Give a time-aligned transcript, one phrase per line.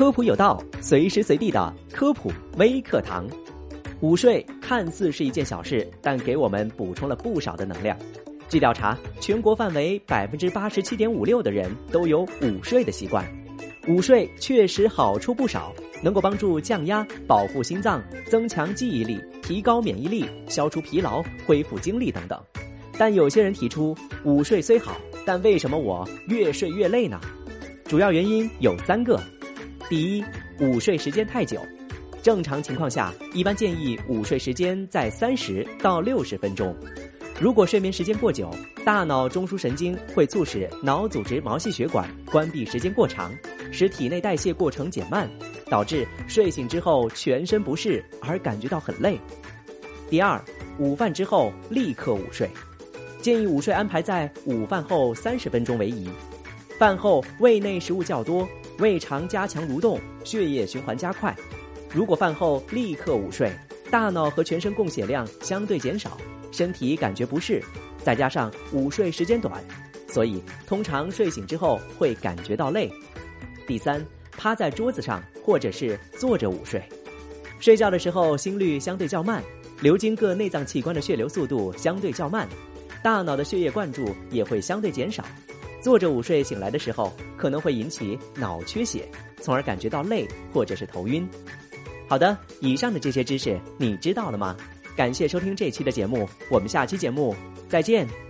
[0.00, 3.28] 科普有道，随时随地的科普微课堂。
[4.00, 7.94] 午睡看似是一件小事，但给我们补充了不少的能量。
[8.48, 13.22] 据调查，全国范围百分之八十七点五六的人都有午睡的习惯。
[13.88, 15.70] 午睡确实好处不少，
[16.02, 22.42] 能够帮助降压、保护心脏、增强记忆力、提高免疫力、消除疲劳、恢复精力等等。
[22.96, 23.94] 但有些人提出，
[24.24, 24.96] 午睡虽好，
[25.26, 27.20] 但为什么我越睡越累呢？
[27.84, 29.20] 主要原因有三个。
[29.90, 30.24] 第一，
[30.60, 31.60] 午睡时间太久。
[32.22, 36.72] 正常情况下，一般建议午睡时间在三十到六十分钟。
[37.40, 38.54] 如果睡眠时间过久，
[38.84, 43.32] 大脑中枢神经会促使脑组织毛细血管关闭时间过长，
[43.72, 45.28] 使体内代谢过程减慢，
[45.68, 49.18] 导致睡醒之后全身不适而感觉到很累。
[50.08, 50.40] 第二，
[50.78, 52.48] 午饭之后立刻午睡，
[53.20, 56.08] 建议午睡安排在午饭后三十分钟为宜。
[56.78, 58.48] 饭后胃内食物较多。
[58.80, 61.36] 胃肠加强蠕动，血液循环加快。
[61.92, 63.52] 如果饭后立刻午睡，
[63.90, 66.16] 大脑和全身供血量相对减少，
[66.50, 67.62] 身体感觉不适，
[68.02, 69.62] 再加上午睡时间短，
[70.08, 72.90] 所以通常睡醒之后会感觉到累。
[73.66, 76.82] 第三，趴在桌子上或者是坐着午睡，
[77.60, 79.42] 睡觉的时候心率相对较慢，
[79.82, 82.48] 流经各内脏器官的血流速度相对较慢，
[83.02, 85.22] 大脑的血液灌注也会相对减少。
[85.80, 89.08] 坐着午睡醒来的时候，可能会引起脑缺血，
[89.40, 91.28] 从而感觉到累或者是头晕。
[92.08, 94.56] 好的，以上的这些知识你知道了吗？
[94.96, 97.34] 感谢收听这期的节目，我们下期节目
[97.68, 98.29] 再见。